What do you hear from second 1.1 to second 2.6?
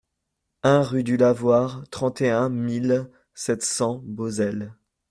LAVOIR, trente et un